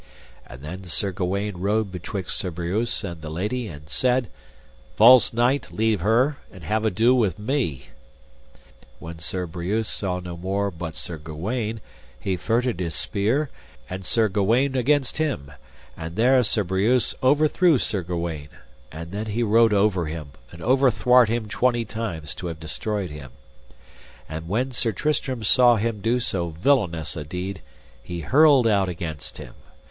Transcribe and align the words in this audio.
And 0.47 0.63
then 0.63 0.83
Sir 0.85 1.11
Gawaine 1.11 1.57
rode 1.57 1.91
betwixt 1.91 2.35
Sir 2.35 2.49
Breuse 2.49 3.03
and 3.03 3.21
the 3.21 3.29
lady, 3.29 3.67
and 3.67 3.87
said: 3.87 4.29
False 4.95 5.31
knight, 5.31 5.71
leave 5.71 6.01
her, 6.01 6.37
and 6.51 6.63
have 6.63 6.85
ado 6.85 7.13
with 7.13 7.37
me. 7.37 7.89
When 8.97 9.19
Sir 9.19 9.45
Breuse 9.45 9.87
saw 9.87 10.19
no 10.19 10.35
more 10.35 10.71
but 10.71 10.95
Sir 10.95 11.19
Gawaine 11.19 11.81
he 12.19 12.35
feutred 12.35 12.79
his 12.79 12.95
spear, 12.95 13.51
and 13.87 14.03
Sir 14.03 14.27
Gawaine 14.27 14.75
against 14.75 15.19
him; 15.19 15.51
and 15.95 16.15
there 16.15 16.41
Sir 16.41 16.63
Breuse 16.63 17.13
overthrew 17.21 17.77
Sir 17.77 18.01
Gawaine, 18.01 18.49
and 18.91 19.11
then 19.11 19.27
he 19.27 19.43
rode 19.43 19.71
over 19.71 20.07
him, 20.07 20.31
and 20.51 20.63
overthwart 20.63 21.29
him 21.29 21.47
twenty 21.47 21.85
times 21.85 22.33
to 22.33 22.47
have 22.47 22.59
destroyed 22.59 23.11
him; 23.11 23.33
and 24.27 24.47
when 24.47 24.71
Sir 24.71 24.91
Tristram 24.91 25.43
saw 25.43 25.75
him 25.75 26.01
do 26.01 26.19
so 26.19 26.49
villainous 26.49 27.15
a 27.15 27.23
deed, 27.23 27.61
he 28.01 28.21
hurled 28.21 28.65
out 28.65 28.89
against 28.89 29.37
him. 29.37 29.53